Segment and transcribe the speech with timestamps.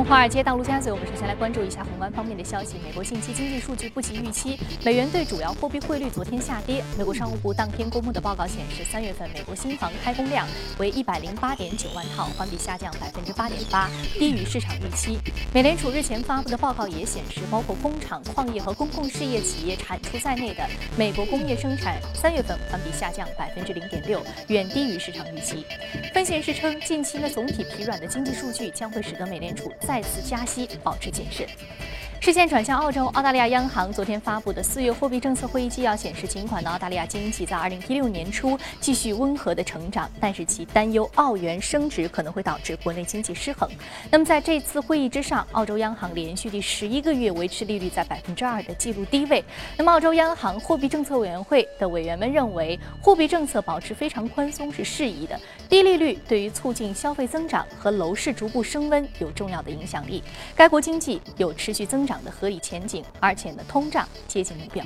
[0.00, 2.76] 从华尔街到陆家嘴，我们首先来关注一下宏观方面的消息。
[2.82, 6.82] 美国近期经济数据不及预期，美元对主要货币汇率昨天下跌。
[6.96, 15.18] 美国商务部当天公布的报告显示，三月份美国新房开工量为一百零八点九万套，环比下降百分之八点八，低于市场预期。
[15.52, 25.66] 美联储日前发布的报告也显示，包括工厂、矿业和公共事业企业产出在内的美国工业生产三月份环比下降百分之零点六，远低于市场预期。
[26.14, 29.70] 分析人士称，近期呢总体疲软的经济数据将会使得美联储。
[29.90, 31.44] 再次加息，保持谨慎。
[32.20, 43.66] 视线转向澳洲，澳大利亚央行昨天发布的四月货币政策会议纪要显示，尽管呢澳大利亚经济在二零一六年初继续温和的成长，但是其担忧澳元升值可能会导致国内经济失衡。
[44.10, 49.42] 那么在这次会议之上，澳洲央行连续第十一个月维持利率在百分之二的记录低位。
[49.78, 55.40] 那么澳洲央行货币政策委员会的委员们认为，货币政策保持非常宽松是适宜的，
[55.70, 60.22] 低利率对于促进消费增长和楼市逐步升温有重要的影响力。
[60.54, 62.09] 该国经济有持续增。
[62.10, 64.84] 涨的合理前景，而且呢，通胀接近目标。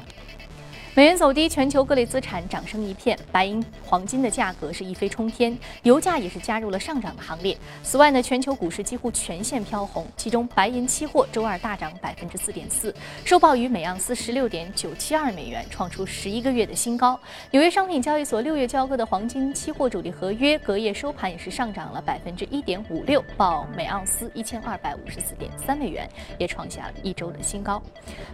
[0.97, 7.59] 美元走低，全球各类资产涨升一片，白银、黄金的价格是一飞冲天，油价也是加入了上涨的行列。
[7.83, 17.19] 此外呢，全球股市几乎全线飘红，其中白银期货周二大涨百分之四点四，收报于每盎司十六点九七二美元，创出十一个月的新高。
[17.51, 27.83] 纽约商品交易所六月交割的黄金期货主力合约隔夜收盘也是上涨了百分之一点五六，报每盎司一千二百五十四点三美元，也创下了一周的新高。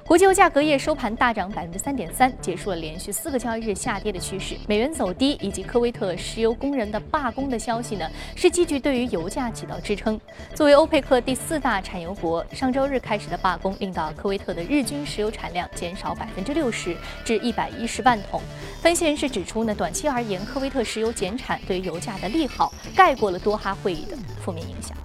[0.06, 2.30] 国际油价隔夜收盘大涨百分之三点三。
[2.50, 10.20] 结束了连续四个交易日下跌的趋势，美元走低以及科威特石油工人的罢工的消息呢，是继续对于油价起到支撑。
[10.52, 18.42] 作为欧佩克第四大产油国，上周日开始的罢工令到科威特的日均石油产量减少百分之六十，至一百一十万桶。
[18.82, 24.96] 分析人士指出呢，短期而言，科威特石油减产对油价的利好盖过了多哈会议的负面影响。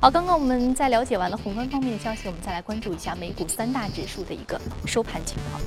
[0.00, 5.60] 好，刚刚我们在了解完了宏观方面的消息，我们再来关注一下美股三大指数的一个收盘情况。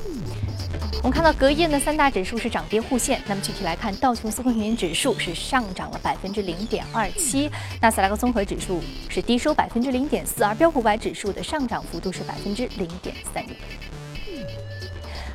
[0.97, 3.21] 我们看到隔夜呢，三大指数是涨跌互现。
[3.27, 13.55] 那么具体来看，道琼斯工业指数是上涨了百分之零点二七，纳斯达克综合指数是低收百分之零点四，而标普五百指数的上涨幅度是百分之零点三一。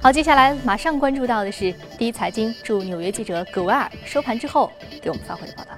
[0.03, 5.71] 好，接下来马上关注到的是第一财经驻纽约记者葛维尔收盘之后给我们发回的报道。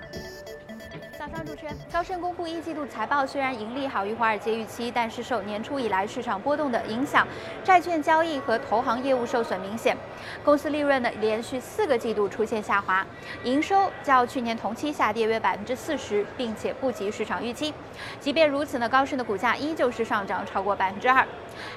[1.44, 7.28] 主持人高盛公布一季度财报，虽然盈利好于华尔街预期，但是受年初以来市场波动的影响，
[7.62, 9.94] 债券交易和投行业务受损明显。
[10.42, 13.06] 公司利润呢连续四个季度出现下滑，
[13.42, 17.74] 营收较去年同期下跌约百分之四十，并且不及市场预期。
[18.18, 21.26] 即便如此呢，高盛的股价依旧是上涨超过百分之二。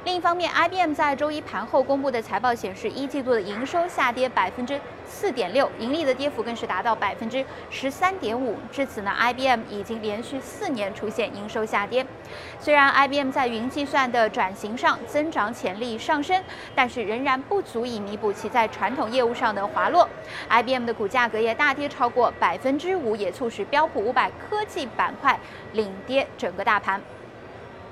[0.05, 8.57] 另一方面，IBM 在周一盘后公布的财报显示，一季度的营收下跌百分之四点六，盈利的跌幅更是达到百分之十三点五。
[8.71, 12.05] 至此呢，IBM 已经连续四年出现营收下跌。
[12.59, 16.43] 虽然 IBM 在云计算的转型上增长潜力上升，
[16.75, 20.07] 但是仍然不足以弥补其在传统业务上的滑落。
[20.49, 25.39] IBM 的股价隔夜大跌超过百分之五，也促使标普五百科技板块
[25.73, 27.01] 领跌整个大盘。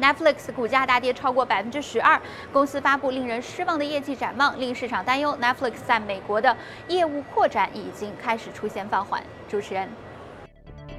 [0.01, 2.19] Netflix 股价大跌超过百分之十二，
[2.51, 6.55] 公司发布令人失望的业绩展望，令市场担忧 Netflix 在美国的
[6.87, 9.23] 业务扩展已经开始出现放缓。
[9.47, 9.87] 主持人。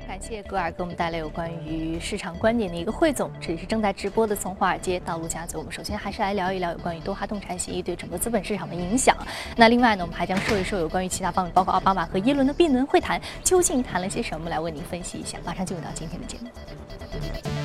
[0.09, 3.29] 感谢格尔给我们带来有关于市场观点的一个汇总。
[3.41, 5.59] 这里是正在直播的从华尔街到陆家嘴。
[5.59, 9.17] 我们首先还是来聊一聊有关于多哈动产协议对整个资本市场的影响。
[9.57, 15.39] 那另外呢，我们还将说一说有关于其他方面，包括奥巴马和耶伦的闭门会谈究竟谈了些什么，来为您分析一下。
[15.45, 17.56] 马上进入到今天的节目。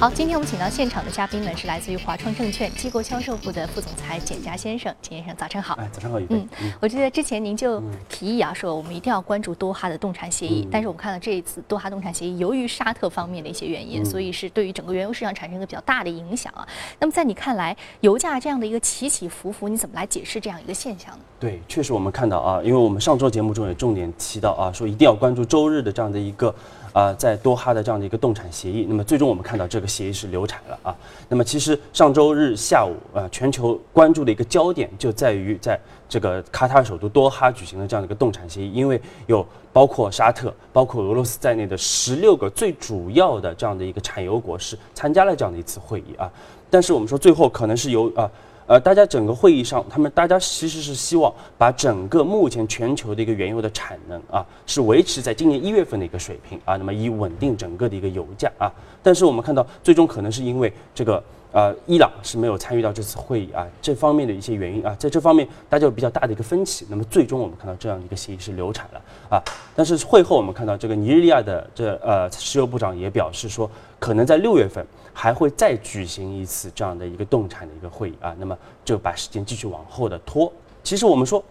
[0.00, 5.74] 好，今天我们请到现场的嘉宾们是来自于华创证券机构销售部的副总裁简佳先生，简先生早晨好。
[5.74, 6.48] 哎，早上好，嗯，
[6.80, 16.66] 我记得之前您就提议啊，说我们一定要关注多哈的动产协议，但是我们看到这一次多哈动产协议，由于沙特方面的一些原因，所以是对于整个原油市场产生一个比较大的影响啊。
[16.98, 21.20] 那么在你看来，油价这样的一个起起伏伏，你怎么来解释这样一个现象呢？
[21.38, 26.54] 对，确实我们看到啊，因为我们上周节目中也重点提到啊，说一定要关注周日的这样的一个。
[26.92, 30.96] 啊，在多哈的这样的一个动产协议，那么最终我们看到这个协议是流产了啊。
[31.28, 35.78] 那么其实上周日下午啊，全球关注的一个焦点就在于在
[36.08, 46.30] 这个卡塔尔首都多哈举行的这样的一个动产协议，因为有包括沙特、包括俄罗斯在内的十六个最主要的这样的一个产油国是参加了这样的一次会议啊。
[46.68, 48.30] 但是我们说最后可能是由啊。
[48.70, 58.72] 呃大家整个会议上，他们大家其实是希望把整个目前全球的一个原油的产能啊，是维持在今年一月份的一个水平啊，那么以稳定整个的一个油价啊。
[59.02, 61.20] 但是我们看到，最终可能是因为这个
[61.50, 66.86] 呃，伊朗是没有参与到这次会议啊，这方面的一些原因啊，在这方面大家有比较大的一个分歧。
[66.88, 69.42] 那么最终我们看到这样的一个协议是流产了啊。
[69.74, 73.68] 但是会后我们看到这个尼日利亚的这呃石油部长也表示说，
[73.98, 78.34] 可能在六月份还会再举行一次这样的一个动产的一个会议啊。
[78.38, 80.52] 那么就把时间继续往后的拖。
[80.82, 81.42] 其实我们说，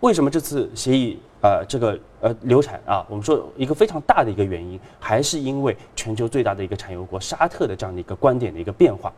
[0.00, 3.04] 为什么这次协议呃这个呃流产啊？
[3.08, 9.12] 我们说一个非常大的一个原因，还是因为全球最大的一个产油国沙特的这样的一个观点的一个变化。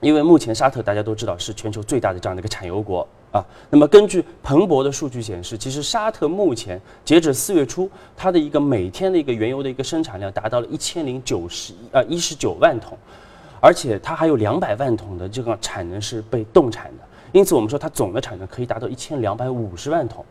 [0.00, 12.96] 因为目前沙特大家都知道是全球最大的这样的一个产油国啊，那么根据彭博的数据显示，其实沙特目前截止四月初，它的一个每天的一个原油的一个生产量达到了一千零九十呃一十九万桶，
[13.60, 20.24] 而且它还有两百万桶的这个产能是被冻产的，因此我们说它总的产能可以达到一千两百五十万桶。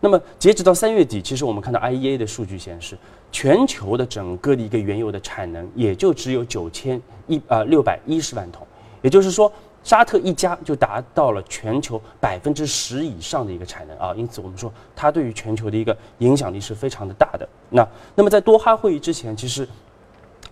[0.00, 2.98] 那么截止到三月底，其实我们看到 IEA 的数据显示，
[3.30, 8.66] 全球的整个的一个原油的产能也就只有九千一呃六百一十万桶。
[9.02, 9.52] 也就是说，
[9.84, 17.48] 沙特一家就达到了全球百分之十以上的一个产能啊，因此我们说它对于全球的一个影响力是非常的大的。
[17.68, 19.68] 那那么在多哈会议之前，其实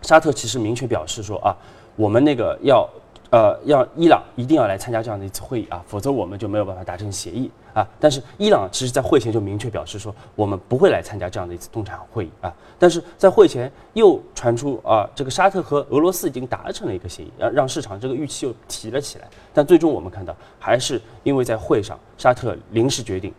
[0.03, 1.57] 沙特其实明确表示说啊，
[1.97, 2.87] 我们那个要。
[3.31, 7.87] 呃，要伊朗一定要来参加这样的一次会议啊，否则我们就没有办法达成协议啊。
[8.01, 12.53] 但是伊朗其实在会前就明确表示说，我们不会来参加这样的一次动产会议啊。
[12.77, 19.29] 但是在会前又传出啊，这个沙特和俄罗斯已经达成了一个协议，让让市场这个预期又提了起来。
[19.55, 23.33] 但最终我们看到，还是因为在会上，沙特临时决定，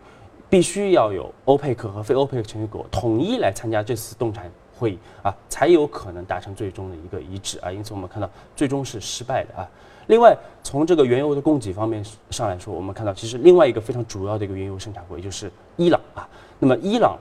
[0.49, 4.49] 必须要有欧佩克和非欧佩克成员国统一来参加这次动产
[4.81, 7.71] 会议啊，才有可能达成最终的一个一致啊。
[7.71, 9.69] 因此我们看到最终是失败的啊。
[10.07, 16.27] 另外，从这个原油的供给方面上来说，我们看到其实另外一个非常主要的一个原油生产国，也就是伊朗啊。
[16.57, 17.17] 那么伊朗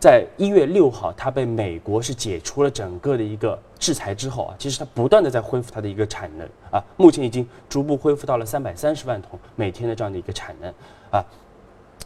[0.00, 10.70] 在一月六号，它被美国是解除了整个的一个制裁之后啊，其实它不断的在恢复它的一个产能啊，目前已经逐步恢复到了三百三十万桶每天的这样的一个产能
[11.10, 11.24] 啊。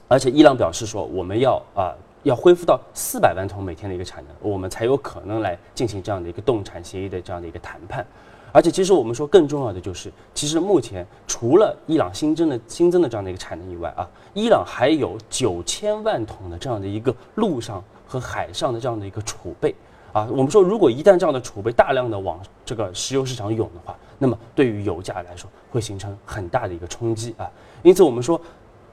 [0.07, 1.93] 而且伊朗表示说，我们要啊
[2.23, 8.07] 要恢复到四百万桶每天的一个产能，我们才有可能来进行这样的一个动产协议的这样的一个谈判。
[8.51, 19.75] 而且，其实我们说更重要的就是，其实目前除了伊朗新增的新增的这样的一个产能以外啊，伊朗还有九千万桶的这样的一个陆上和海上的这样的一个储备
[20.15, 20.27] 啊。
[20.31, 27.49] 我们说，如果一旦这样的储备大量的往这个石油市场涌的话，那么对于油价来说会形成很大的一个冲击啊。
[27.83, 28.41] 因此，我们说，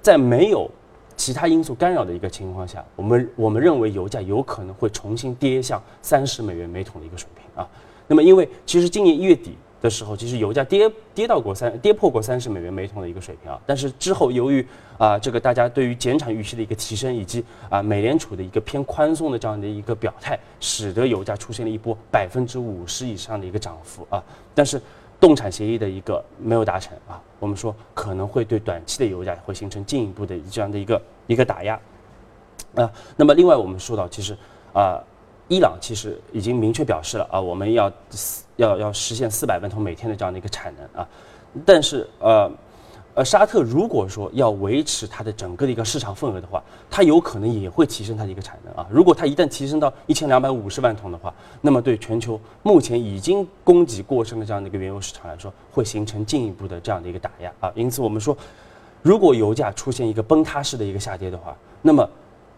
[0.01, 0.69] 在没有
[1.17, 7.67] 其他因素干扰的一个情况下，我们我们认为油价有可能会重新跌向三十美元每桶的一个水平啊。
[8.07, 13.59] 那么，因为其实今年一月底的时候，其实油价跌跌到过三跌破过三十美元每桶的一个水平啊。
[13.65, 14.65] 但是之后由于
[14.97, 24.23] 啊这个大家对于减产预期的一个提升，以及啊美联储的一个偏宽松的这样的一个表态，使得油价出现了一波百分之五十以上的一个涨幅啊。
[24.53, 24.79] 但是
[25.19, 31.79] 动产协议的一个没有达成啊，我们说可能会对短期的油价会形成进一步的这样的一个一个打压
[32.75, 32.91] 啊。
[33.15, 34.37] 那么另外我们说到，其实
[34.73, 35.01] 啊。
[35.47, 37.91] 伊朗其实已经明确表示了啊，我们要
[38.55, 41.07] 要要实现四百万桶每天的这样的一个产能啊，
[41.63, 42.51] 但是呃
[43.15, 48.85] 呃，沙特如果说要维持它的整个的一个市场份额的话，它有可能也会提升它的一个产能啊。
[48.91, 57.71] 如果它一旦提升到一千两百五十万桶的话，那么对全球目前已经供给过剩的这样的一个原油市场来说，会形成进一步的这样的一个打压啊。
[57.73, 58.37] 因此我们说，
[59.01, 62.07] 如果油价出现一个崩塌式的一个下跌的话，那么。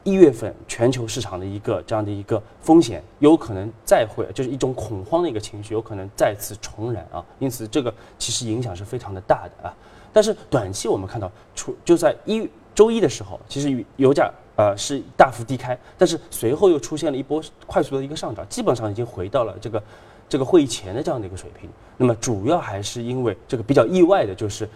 [0.03, 7.21] 一月份全球市场的一个这样的一个风险，有可能再会就是一种恐慌的一个情绪，有可能再次重燃啊。
[7.39, 9.73] 因此，这个其实影响是非常的大的啊。
[10.17, 19.83] 但是短期我们看到，出就在一周一的时候，其实油价呃是大幅低开，但是随后又出现了一波快速的一个上涨，基本上已经回到了这个
[20.27, 21.69] 这个会议前的这样的一个水平。
[21.97, 24.67] 那么主要还是因为这个比较意外的就是。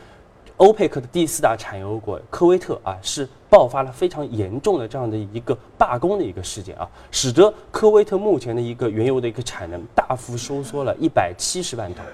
[0.57, 12.05] 欧佩克的第四大产油国科威特啊，是爆发了非常严重的这样的一个罢工的一个事件啊，使得科威特目前的一个原油的一个产能大幅收缩了一百七十万桶。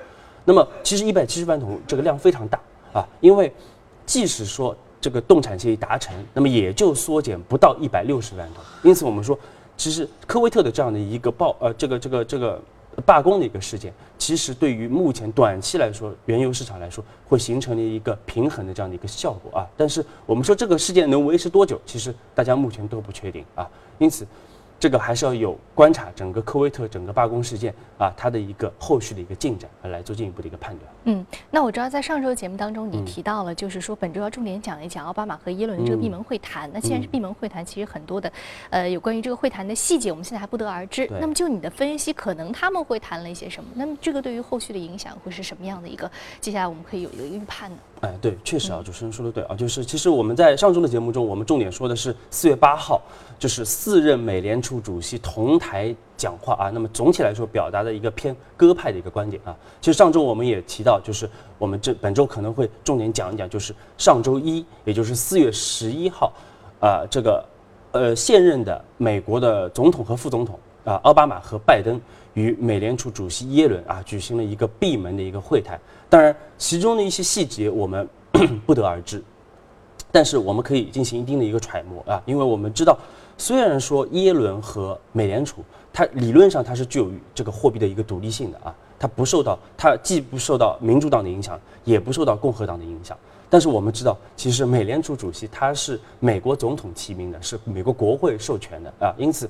[0.45, 2.57] 那么，其实一百七十万桶这个量非常大
[2.97, 3.53] 啊，因为
[4.05, 8.63] 即使说这个动产协议达成，那么也就缩减不到一百六十万桶。
[8.83, 9.37] 因此，我们说，
[9.75, 12.61] 其实科威特的这样的一个报呃，这个这个这个。
[13.05, 19.67] 罢工的一个事件，其实对于目前短期来说，原油市场来说，会形成了一个平衡的这样的一个效果啊。
[19.77, 23.69] 但是我们说这个事件能维持多久，其实大家目前都不确定啊。
[23.99, 24.25] 因此，
[24.79, 30.91] 这个还是要有观察整个科威特整个罢工事件啊，它的一个后续的一个进展，来做进一步的一个判断。
[31.05, 36.69] 嗯，那我知道在上周节目当中你提到了，就是说本周要重点讲一讲奥巴马和耶伦这个闭门会谈。
[36.73, 38.31] 那既然是闭门会谈，其实很多的
[38.69, 41.07] 呃有关于这个会谈的细节，我们现在还不得而知。
[41.19, 43.69] 那么就你的分析，可能他们会谈了一些什么？
[43.73, 46.09] 那么这个对于后续的影响会是什么样的一个？
[46.39, 47.77] 接下来我们可以有一个预判呢？
[48.01, 53.01] 哎，对，确实啊，主持人说的对啊，就是其实我们在上周的节目中，我们重点说的是四月八号，
[53.39, 56.69] 就是四任美联储主席同台讲话啊。
[56.69, 59.55] 那么总体来说，表达的一个偏鸽派的一个观点啊。
[59.81, 66.33] 其实上周我们也提到，就是我们这本周可能会重点讲一讲，就是上周一，也就是四月十一号，
[66.79, 67.45] 啊，这个
[67.91, 71.99] 呃现任的美国的总统和副总统啊，奥巴马和拜登
[72.33, 75.79] 与美联储主席耶伦啊举行了一个闭门的一个会谈。
[76.09, 78.07] 当然，其中的一些细节我们
[78.65, 79.23] 不得而知，
[80.11, 82.97] 但是我们可以进行一定的一个揣摩啊，因为我们知道，
[83.37, 85.63] 虽然说耶伦和美联储，
[85.93, 93.17] 它理论上它是具有这个货币的一个独立性的啊，它不受到，它既不受到民主党的影响，也不受到共和党的影响。
[93.49, 99.49] 但是我们知道，其实美联储主席他是美国总统提名的，是美国国会授权的啊，因此。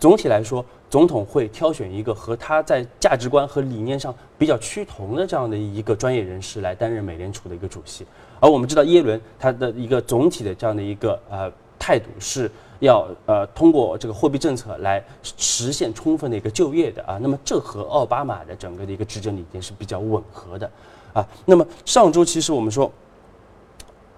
[0.00, 8.06] 总体来说，总统会挑选一个和他在价值观和理念上比较趋同的这样的一个专业人士来担任美联储的一个主席。
[8.38, 12.48] 而我们知道耶伦他的一个总体的这样的一个呃态度是
[12.80, 17.18] 要呃通过这个货币政策来实现充分的一个就业的啊。
[17.20, 20.70] 那么这和奥巴马的整个的一个执政理念是比较吻合的
[21.12, 21.26] 啊。
[21.44, 22.90] 那么上周其实我们说，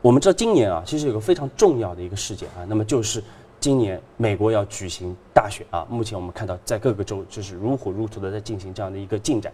[0.00, 3.23] 我们知道今年啊其实有个非常重要的一个事件啊，那么就是。
[3.62, 9.52] 今年美国要举行大选啊，目前我们看到在各个州就是如火如荼的在进行这样的一个进展，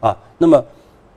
[0.00, 0.64] 啊，那么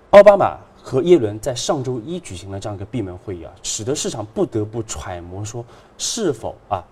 [0.09, 5.63] 奥巴马和耶伦在上周一举行了这样一个闭门会议啊，使得市场不得不揣摩说
[5.97, 6.83] 是否啊。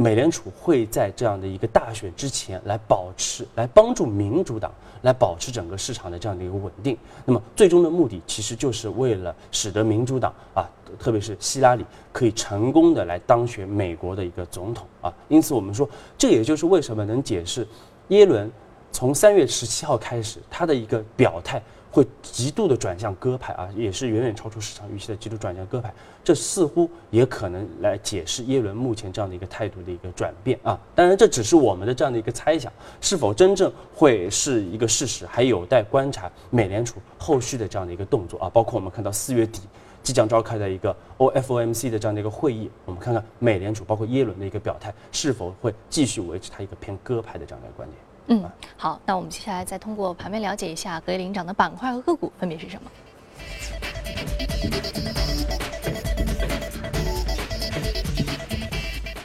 [0.00, 6.96] 美联储会在这样的一个大选之前来保持，来帮助民主党来保持整个市场的这样的一个稳定。
[7.24, 15.12] 那么最终的目的其实就是为了使得民主党啊，特别是希拉里可以成功的来当选美国的一个总统啊。
[15.26, 17.66] 因此我们说，这也就是为什么能解释
[18.06, 18.48] 耶伦
[18.92, 21.60] 从三月十七号开始他的一个表态。
[21.90, 25.92] 会极度的转向鸽派啊，也是远远超出市场预期的极度转向鸽派，
[26.22, 30.78] 这似乎也可能来解释耶伦目前这样的一个态度的一个转变啊。
[30.94, 38.50] 当然，这只是我们的这样的一个猜想，是否真正会是一个事实，还有待观察美联储后续的这样的一个动作啊。
[38.50, 39.62] 包括我们看到四月底
[40.02, 47.98] 即将召开的一个 OFOMC 的这样的一个会议，我们看看美联储包括耶伦的一个表态，是否会继续维持它一个偏鸽派的这样的观点。
[48.30, 52.90] 嗯，好，那我们接下来再通过盘面了解一下隔夜领涨的板块和个股分别是什么。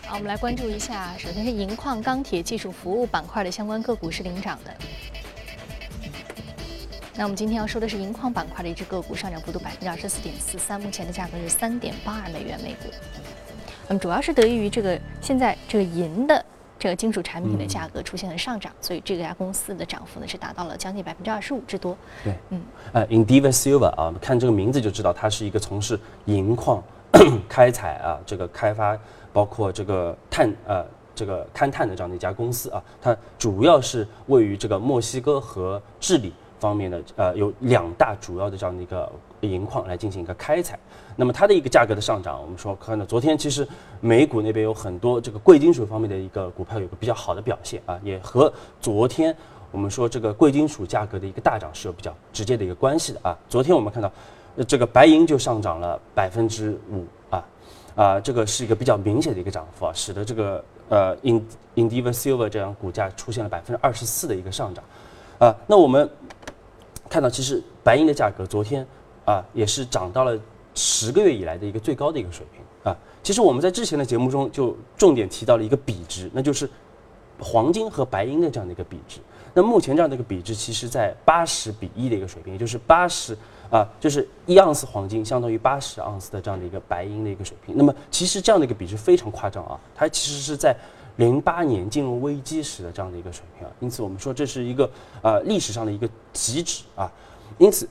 [0.08, 4.74] 好，我们来关注一下，首先是银矿、钢铁、技术服务板块的相关个股是领涨的。
[7.16, 12.90] 那我们今天要说的是银矿板块的一只个股，上涨幅度百分之二十四点四三，目前的价格是三点八二美元每股。
[13.90, 16.46] 那么主要是得益于这个现在这个银的。
[16.84, 21.96] 这个金属产品的价格出现了上涨，所以这家公司的涨幅呢是达到了将近百分之二十五之多。
[22.26, 22.62] 对，嗯，
[22.92, 26.84] 呃，Indiva Silver 啊，看这个名字就知道它是一个从事银矿
[27.48, 29.00] 开采啊，这个开发
[29.32, 30.86] 包括这个碳呃
[31.16, 39.10] 这个勘探的这样的一家公司啊，它主要是位于这个墨西哥和智利方面的呃有两大主要的这样的一个
[39.48, 40.78] 银矿来进行一个开采。
[41.16, 43.68] 那么它的一个价格的上涨，我们说看到昨天其实
[44.02, 49.36] 美股那边有很多这个贵金属方面的一个股票有个比较好的表现啊，也和昨天
[49.72, 53.38] 我们说这个贵金属价格的一个大涨是有比较直接的一个关系的啊。
[53.48, 54.12] 昨天我们看到，
[54.68, 57.46] 这个白银就上涨了百分之五啊
[57.96, 61.46] 啊，这个是一个比较明显的一个涨幅啊，使得这个呃 In
[61.76, 64.84] Indiva Silver 这样股价出现了百分之二十四的一个上涨
[65.40, 65.56] 啊。
[65.68, 66.10] 那我们
[67.10, 68.86] 看到其实白银的价格昨天
[69.26, 70.40] 啊也是涨到了。
[70.76, 72.98] 十个月以来的一个最高的一个水平啊！
[73.22, 76.68] 其实我们在之前的节目中就重点提到了一个比值，那就是
[77.38, 79.20] 黄金和白银的这样的一个比值。
[79.54, 83.38] 那目前这样的一个比值，其实在八十比一的一个水平，也就是八十
[83.70, 87.78] 啊，就是一盎司黄金相当于八十盎司的这样的一个白银的一个水平。
[87.78, 90.76] 那么其实这样的一个比值非常夸张啊，它其实是在
[91.18, 93.72] 零八年金融危机时的这样的一个水平啊。
[93.80, 94.90] 因此我们说这是一个
[95.22, 97.12] 啊历史上的一个极值啊。
[97.60, 97.88] 因此。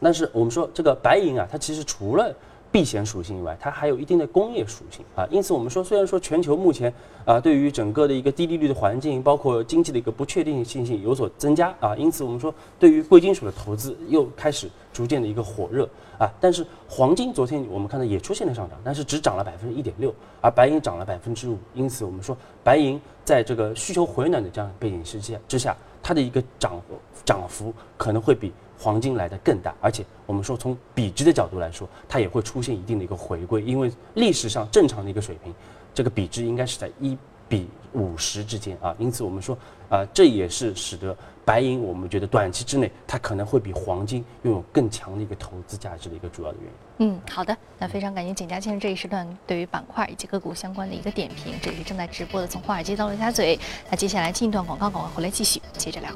[0.00, 2.34] 但是我们说这个白银啊，它其实除了
[2.70, 5.26] 避险属性以外，它还有一定的工业属性啊。
[5.30, 6.92] 因此，我们说，虽然说全球目前
[7.24, 15.88] 啊，对于整个的一个低利率的环境，包括经济的一个不确定性性有所增加啊，因此我们说，对于贵金属的投资又开始逐渐的一个火热
[16.18, 16.30] 啊。
[16.38, 21.56] 但是黄金昨天我们看到也出现了上涨，但是只涨了百分之一点六，而白银涨了百分之五。
[21.72, 26.78] 因此，我们说白银在这个需求回暖的这样背景之下之下，它的一个涨
[27.24, 28.52] 涨幅可能会比。
[28.78, 35.54] 黄金来的更大，而且我们说从比值的角度来说，它也会出现一定的一个回归，因为历史上正常的一个水平，
[35.94, 37.16] 这个比值应该是在一
[37.48, 39.56] 比五十之间啊，因此我们说
[39.88, 47.14] 啊，这也是使得白银我们觉得短期之内它可能会比黄金拥有更强的一个投资价值的一个主要的原因。
[47.14, 56.10] 嗯，好的，那非常感谢简家先生这一时段对于板块以及个股相关的一个点评，这里是正在直播的从华尔街到陆家嘴，那接下来进一段广告，广告回来继续接着聊。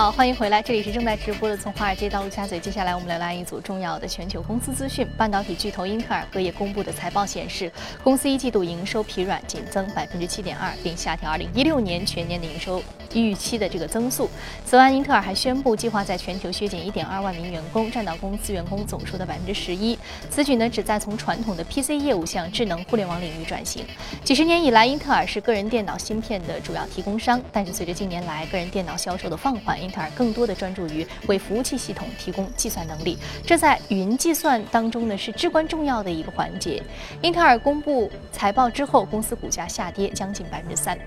[0.00, 2.58] 好，欢迎回来，这里是正在直播的从华尔街到陆家嘴。
[2.58, 5.06] 接下来我们来拉一组重要的全球公司资讯。
[5.14, 7.70] 半导体巨头英特尔隔夜公布的财报显示，
[8.02, 12.82] 公司一季度营收疲软，仅增百分之七点二，并下调二零一六年全年的营收
[13.14, 14.28] 预期的这个增速。
[14.64, 19.98] 此外，英特尔还宣布计划在全球削减一点二万名员工，占到公司员工总数的百分之十一。
[20.28, 23.84] 此举呢，旨在从传统的 PC 业务向智能互联网领域转型。
[24.22, 36.82] 几十年以来，英特尔是个人电脑芯片的主要提供商，但是随着近年来个人电脑销售的放缓，英特尔更多的专注于为服务器系统提供计算能力，这在云计算当中呢是至关重要的一个环节。
[37.22, 40.98] 英特尔公布财报之后，公司股价下跌将近百分之三。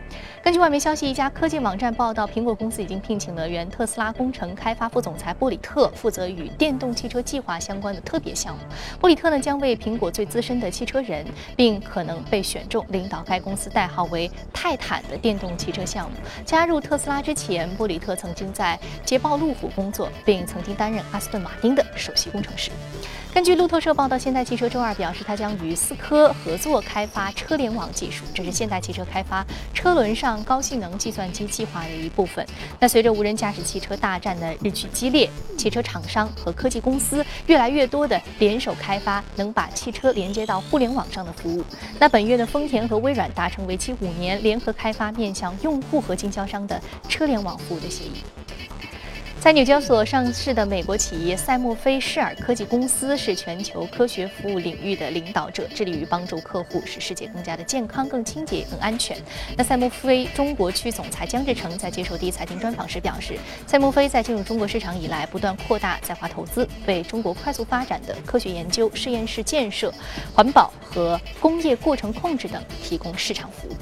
[0.43, 8.62] 根据外媒消息，一家科技网站报道，苹果公司已经聘请了原特斯拉工程开发副总裁波里特，负责与电动汽车计划相关的特别项目。
[9.00, 16.17] 波里特呢将为苹果最资深的汽车人，并可能被选中领导该公司代号为泰坦的电动汽车项目。
[16.45, 22.71] 加入特斯拉之前，波里特曾经在捷豹路虎工作，并曾经担任阿斯顿马丁的首席工程师。
[23.33, 32.45] 根据路透社报道，现代汽车周二表示，它将与思科合作开发车联网技术，这是现代汽车开发车轮上高性能计算机计划的一部分。
[32.79, 41.65] 那随着无人驾驶汽车大战的日趋激烈，汽车厂商和科技公司越来越多的联手开发能把汽车连接到互联网上的服务。
[41.97, 48.21] 那本月的丰田和微软达成为期五年联合开发面向用户和经销商的车联网服务的协议。
[49.43, 59.17] 在纽交所上市的美国企业赛默菲施尔科技公司是全球科学服务领域的领导者，致力于帮助客户使世界更加的健康、更清洁、更安全。
[59.57, 69.93] 那赛默菲中国区总裁姜志成在接受第一财经专访时表示，赛默菲在进入中国市场以来，不断扩大在华投资，为中国快速发展的科学研究、实验室建设、
[70.33, 73.75] 环保和工业过程控制等提供市场服务。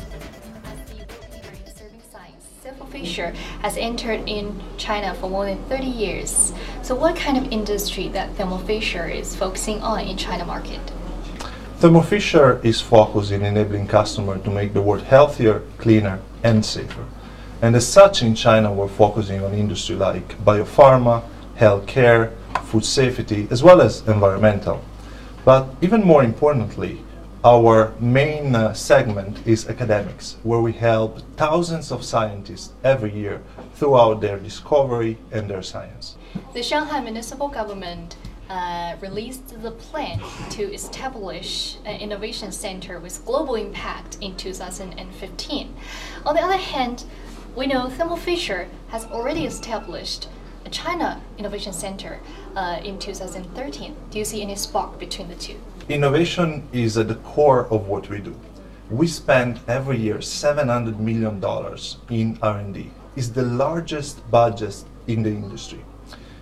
[2.92, 6.54] Fisher has entered in China for more than 30 years.
[6.82, 10.80] So what kind of industry that Thermo Fisher is focusing on in China market?
[11.78, 17.06] Thermo Fisher is focused in enabling customers to make the world healthier, cleaner, and safer.
[17.62, 21.24] And as such, in China, we're focusing on industry like biopharma,
[21.58, 22.34] healthcare,
[22.66, 24.84] food safety, as well as environmental.
[25.46, 27.02] But even more importantly,
[27.44, 33.42] our main uh, segment is academics, where we help thousands of scientists every year
[33.74, 36.18] throughout their discovery and their science.
[36.54, 38.16] The Shanghai municipal government
[38.48, 40.20] uh, released the plan
[40.52, 45.76] to establish an innovation center with global impact in 2015.
[46.26, 47.06] On the other hand,
[47.56, 50.28] we know Thermo Fisher has already established
[50.64, 52.20] a China Innovation Center
[52.56, 53.96] uh, in 2013.
[54.12, 55.60] Do you see any spark between the two?
[55.92, 58.34] Innovation is at the core of what we do.
[58.90, 61.44] We spend every year $700 million
[62.10, 62.92] in R&D.
[63.18, 65.84] It's the largest budget in the industry.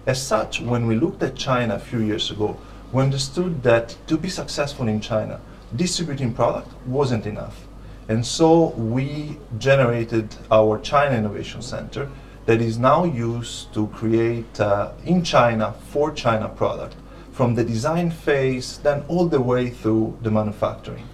[0.06, 2.60] As such, when we looked at China a few years ago,
[2.94, 5.42] we understood that to be successful in China,
[5.76, 7.68] distributing product wasn't enough.
[8.08, 12.08] And so we generated our China Innovation Center
[12.46, 16.96] that is now used to create uh, in China for China product
[17.40, 21.08] from the design phase then all the way through the manufacturing.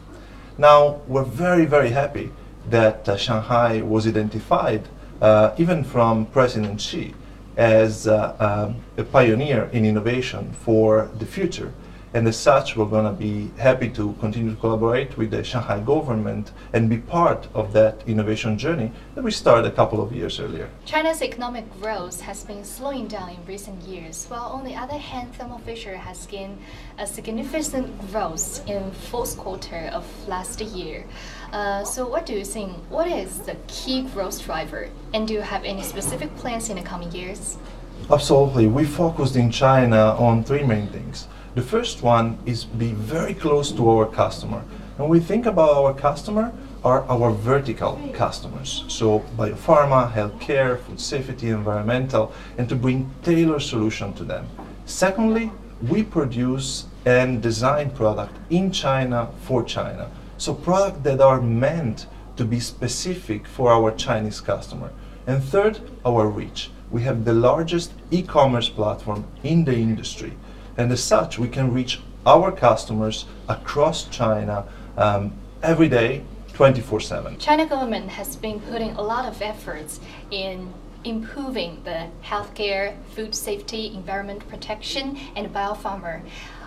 [0.58, 2.32] Now we're very very happy
[2.68, 4.82] that uh, Shanghai was identified
[5.22, 7.14] uh, even from President Xi
[7.58, 11.72] as uh, um, a pioneer in innovation for the future.
[12.15, 15.82] And as such, we're going to be happy to continue to collaborate with the Shanghai
[15.82, 20.39] government and be part of that innovation journey that we started a couple of years
[20.39, 20.69] earlier.
[20.86, 25.36] China's economic growth has been slowing down in recent years, while on the other hand,
[25.36, 26.58] Thermo Fisher has gained
[26.97, 31.04] a significant growth in fourth quarter of last year.
[31.51, 32.71] Uh, so what do you think?
[32.88, 34.88] What is the key growth driver?
[35.13, 37.58] And do you have any specific plans in the coming years?
[38.10, 38.67] Absolutely.
[38.67, 41.28] We focused in China on three main things.
[41.56, 44.62] The first one is be very close to our customer.
[44.98, 46.52] When we think about our customer,
[46.84, 48.84] are our vertical customers.
[48.89, 54.48] So biopharma, healthcare, food safety, environmental, and to bring tailored solution to them.
[54.86, 55.50] Secondly,
[55.88, 60.12] we produce and design product in China for China.
[60.38, 64.91] So product that are meant to be specific for our Chinese customer.
[65.26, 66.70] And third, our reach.
[66.91, 70.34] We have the largest e-commerce platform in the industry.
[70.78, 74.66] And as such, we can reach our customers across China
[74.98, 77.40] um, every day, 24/7.
[77.40, 80.00] China government has been putting a lot of efforts
[80.32, 86.22] in improving the healthcare, food safety, environment protection, and biopharma.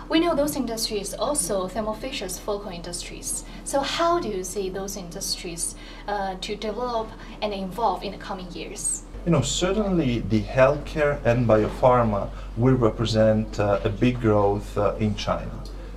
[0.07, 3.45] We know those industries also Thermo Fisher's focal industries.
[3.63, 5.75] So how do you see those industries
[6.07, 7.09] uh, to develop
[7.43, 9.03] and evolve in the coming years?
[9.25, 15.15] You know, certainly the healthcare and biopharma will represent uh, a big growth uh, in
[15.15, 15.51] China.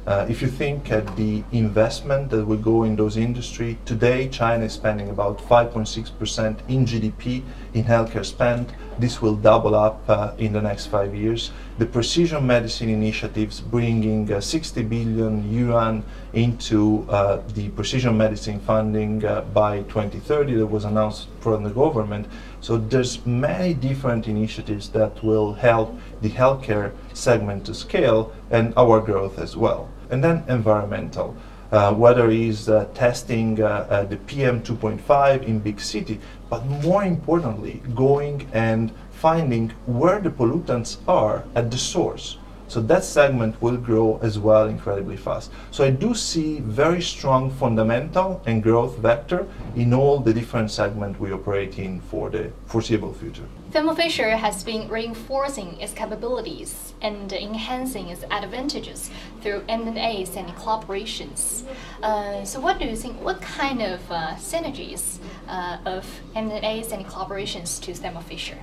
[0.04, 4.64] Uh, if you think at the investment that will go in those industry, today China
[4.64, 8.72] is spending about 5.6% in GDP in healthcare spend.
[8.98, 11.50] This will double up uh, in the next five years.
[11.78, 19.24] The precision medicine initiatives bringing uh, 60 billion yuan into uh, the precision medicine funding
[19.24, 22.26] uh, by 2030 that was announced from the government.
[22.60, 29.00] So there's many different initiatives that will help the healthcare segment to scale and our
[29.00, 29.88] growth as well.
[30.10, 31.34] And then environmental.
[31.72, 36.20] Uh, whether it's uh, testing uh, uh the PM 2.5 in big city,
[36.52, 42.36] but more importantly, going and finding where the pollutants are at the source.
[42.72, 45.50] So that segment will grow as well incredibly fast.
[45.70, 51.20] So I do see very strong fundamental and growth vector in all the different segments
[51.20, 53.46] we operate in for the foreseeable future.
[53.72, 59.10] Thermo Fisher has been reinforcing its capabilities and enhancing its advantages
[59.42, 61.64] through M&As and collaborations.
[62.02, 67.04] Uh, so what do you think, what kind of uh, synergies uh, of M&As and
[67.04, 68.56] collaborations to Thermo Fisher?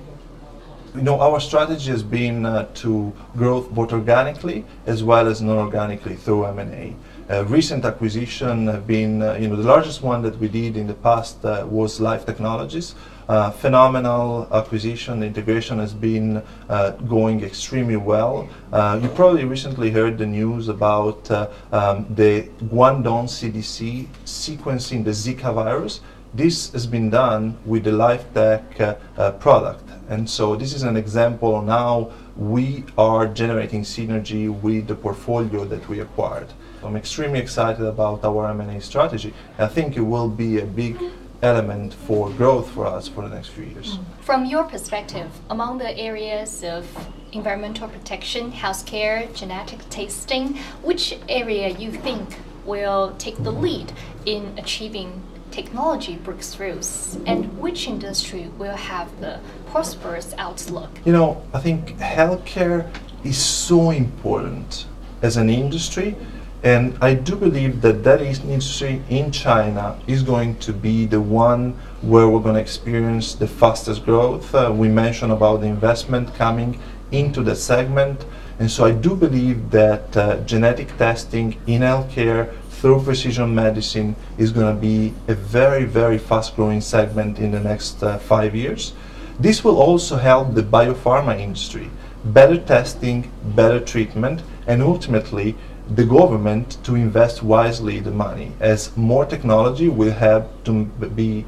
[0.94, 6.16] You know, our strategy has been uh, to grow both organically as well as non-organically
[6.16, 6.94] through M&A.
[7.30, 10.88] Uh, recent acquisition have been, uh, you know, the largest one that we did in
[10.88, 12.96] the past uh, was Life Technologies.
[13.28, 18.48] Uh, phenomenal acquisition, integration has been uh, going extremely well.
[19.00, 26.00] you probably recently heard the news about um, the Guangdong CDC sequencing the Zika virus.
[26.32, 29.82] This has been done with the LifeTech uh, uh, product.
[30.08, 35.88] And so this is an example now we are generating synergy with the portfolio that
[35.88, 36.46] we acquired.
[36.82, 39.34] I'm extremely excited about our M&A strategy.
[39.58, 40.96] I think it will be a big
[41.42, 43.96] element for growth for us for the next few years.
[43.96, 44.04] Mm.
[44.20, 46.86] From your perspective, among the areas of
[47.32, 53.92] environmental protection, healthcare, genetic testing, which area you think will take the lead
[54.26, 60.90] in achieving technology breakthroughs and which industry will have the prosperous outlook?
[61.04, 62.90] You know, I think healthcare
[63.24, 64.86] is so important
[65.22, 66.16] as an industry
[66.62, 71.72] and I do believe that that industry in China is going to be the one
[72.02, 74.54] where we're going to experience the fastest growth.
[74.54, 76.78] Uh, we mentioned about the investment coming
[77.12, 78.26] into the segment.
[78.60, 84.52] And so I do believe that uh, genetic testing in healthcare through precision medicine is
[84.52, 88.92] going to be a very, very fast growing segment in the next uh, five years.
[89.38, 91.88] This will also help the biopharma industry.
[92.22, 95.56] Better testing, better treatment, and ultimately
[95.88, 100.84] the government to invest wisely the money as more technology will have to
[101.16, 101.46] be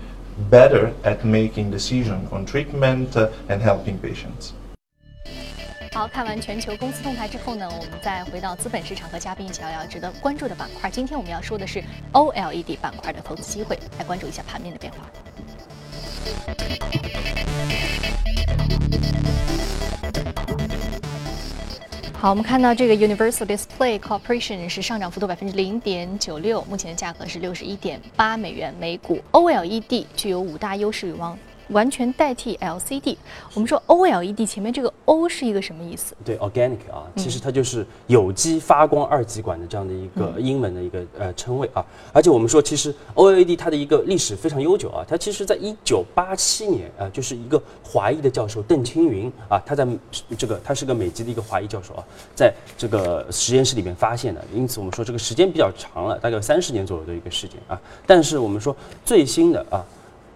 [0.48, 4.54] better at making decisions on treatment uh, and helping patients.
[5.94, 10.90] 好看完全球公司动态之后呢，我们再回到资本市场和嘉宾一起聊聊值得关注的板块。
[10.90, 14.98] 今天我们要说的是 OLED 板块的投资机会，来关注一下盘面的变化。
[22.14, 29.20] 好，我们看到这个 Universal Display Corporation 是上涨幅度百分之零点九六，目前的价格是六十一点八美元每股。
[29.32, 31.38] OLED 具有五大优势与望。
[31.72, 33.16] 完全代替 LCD。
[33.54, 36.14] 我们说 OLED 前面这个 O 是一个什么意思？
[36.24, 41.84] 对，organic 啊，其实它就是有机发光二极管的这样的一个英文的一个呃称谓啊。
[42.12, 49.86] 而且我们说，其实 OLED 它的一个历史非常悠久啊，它其实在一九八七年啊，就是一个华裔的教授邓青云啊，他在
[50.36, 52.04] 这个他是个美籍的一个华裔教授啊，
[52.34, 54.44] 在这个实验室里面发现的。
[54.54, 57.80] 因此我们说这个时间比较长了，大概有三十年左右的一个时间啊。
[58.06, 59.84] 但是我们说最新的啊。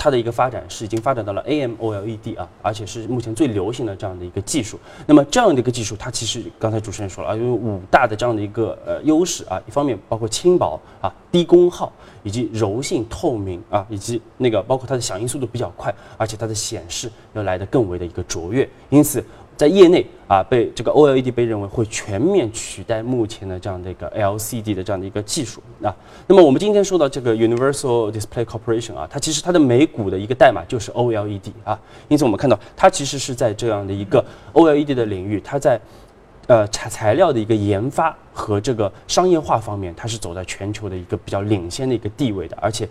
[0.07, 4.79] 它的一个发展是已经发展到了 AMOLED 啊，而且是目前最流行的这样的一个技术。
[5.05, 11.93] 那么这样的一个技术，它其实刚才主持人说了啊，有五大的这样的一个呃优势啊，一方面包括轻薄啊、低功耗，
[12.23, 19.25] 以及柔性透明啊，以及那个包括它的响应速度比较快，而且它的显示要来的更为的一个卓越，因此。
[19.57, 25.95] 在业内啊，被这个 OLED 被认为会全面取代目前的这样的一个 LCD 的这样的一个技术啊。
[26.27, 31.79] 那么我们今天说到这个 Universal Display Corporation 啊，它其实它的美股的一个代码就是 OLED 啊。
[32.09, 35.81] 因此我们看到它其实是在这样的一个 OLED 的领域，它在
[36.49, 42.87] 呃材材料的一个研发和这个商业化方面，它是走在全球的一个比较领先的一个地位的，而且。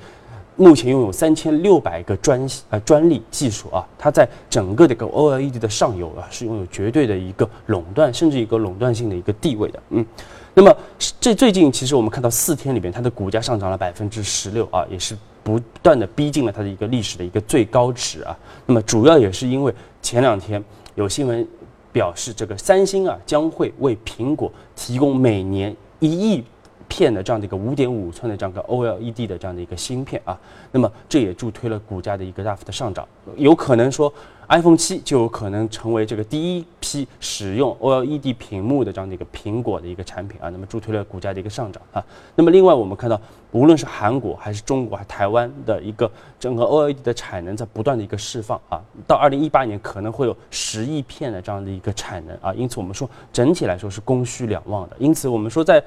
[0.58, 9.84] 目前拥有三千六百个专呃专利技术啊，它在整个这个 OLED 的上游啊是拥有绝对的一个垄断，甚至一个垄断性的一个地位的。
[9.90, 10.06] 嗯，
[10.54, 10.76] 那么
[11.20, 18.38] 这最近其实我们看到四天里边它的股价上涨了百分之十六啊，也是不断的逼近了它的一个历史的一个最高值啊。
[18.66, 20.64] 那么主要也是因为前两天
[20.96, 21.46] 有新闻
[21.92, 26.44] 表示，这个三星啊将会为苹果提供每年一亿。
[26.88, 30.38] 片的这样的一个五点五寸的这样个 OLED 的这样的一个芯片啊，
[30.72, 34.12] 那么这也助推了股价的一个大幅的上涨，有可能说
[34.48, 42.06] iPhone 七就有可能成为这个第一批使用 OLED 屏幕的这样的一个苹果的一个产品啊，那么助推了股价的一个上涨啊。
[42.36, 43.20] 那么另外我们看到，
[43.52, 55.84] 无论是韩国还是中国还台湾的一个整个 OLED 的产能在不断的一个释放啊，到二零一八年可能会有十亿片的这样的一个产能啊，因此我们说整体来说是供需两旺的，因此我们说在。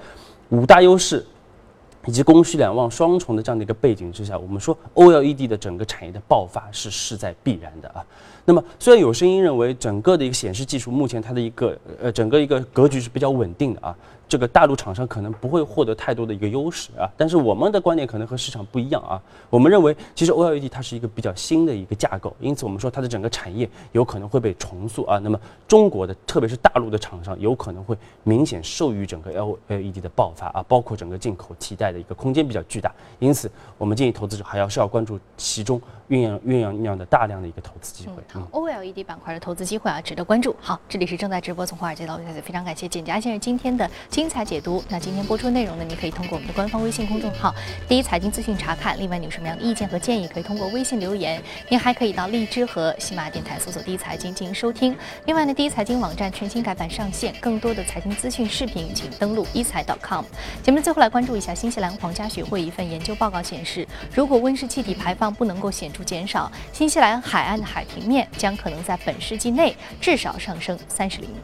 [0.51, 1.25] 五大优势
[2.07, 8.05] 以及供需两旺双重的这样的一个背景之下，我们说 OLED 的整个产业的爆发是势在必然的啊。
[8.49, 13.95] 那么虽然有声音认为整个的一个显示技术目前它的一个呃整个一个格局是比较稳定的啊。
[14.27, 19.19] 这个大陆厂商可能不会获得太多的一个优势啊，但是我们的观点可能和市场不一样啊。
[19.49, 25.19] 我们认为，其实 OLED 它是一个比较新的一个架构，因此我们说它的整个产业有可能会被重塑啊。
[25.19, 32.95] 那么中国的，特别是大陆的厂商，有可能会明显受益于整个 OLED 的爆发啊，包括整个进口替代的一个空间比较巨大。
[33.21, 35.81] 因此，我们建议投资者还要是要关注其中
[36.11, 38.23] 酝酿酝酿酿的大量的一个投资机会。
[38.53, 40.55] ，OLED 板块的投资机会啊，值得关注。
[40.61, 43.89] 好，这里是正在直播从华尔街到陆家嘴，非常感谢简佳先生今天的。
[44.09, 44.83] 精彩解读。
[44.89, 45.85] 那今天播出内容呢？
[45.89, 47.55] 你可以通过我们的官方微信公众号
[47.89, 48.99] “第一财经资讯”查看。
[48.99, 51.43] 另外，你有什么样的意见和建议，可以通过微信留言。
[51.69, 54.97] 您还可以到荔枝和喜马电台搜索“第一财经”进行收听。
[55.27, 60.25] 另外呢，第一财经网站全新改版上线，更多的财经资讯视频，请登录一财 .com。
[60.63, 71.35] 节目最后来关注一下新西兰皇家学会一份研究报告显示，如果温室气体排放不能够显著减少，新西兰海岸的海平面将可能在本世纪内至少上升三十厘米。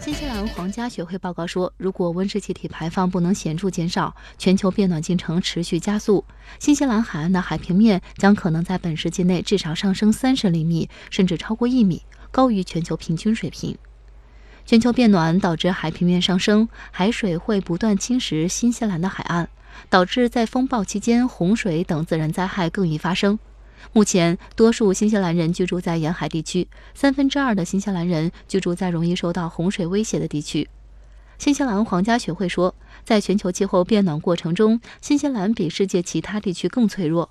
[0.00, 6.24] 新西兰皇家学会报告说，如果温室气体排放不能显著减少，全球变暖进程持续加速，
[6.60, 13.76] 新西兰海岸的海平面将可能在本世纪内至少上升三十厘米，甚至超过一米，高于全球平均水平。
[14.64, 19.48] 全球变暖导致海平面上升，海水会不断侵蚀新西兰的海岸，
[19.88, 23.38] 导致在风暴期间洪水等自然灾害更易发生。
[23.92, 30.68] 目前，多数新西兰人居住在沿海地区，三分之二的新西兰人居住在容易受到洪水威胁的地区。
[31.38, 37.30] 新西兰皇家学会说，在全球气候变暖过程中，新西兰比世界其他地区更脆弱。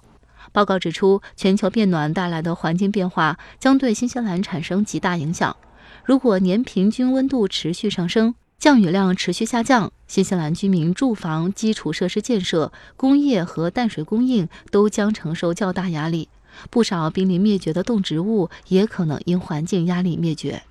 [0.52, 5.58] 报告指出，全球变暖带来的环境变化将对新西兰产生极大影响。
[6.06, 16.30] 如果年平均温度持续上升，降雨量持续下降，新西兰居民住房、基础设施建设、工业和淡水供应都将承受较大压力。
[16.70, 20.64] 不少濒临灭绝的动植物也可能因环境压力灭绝。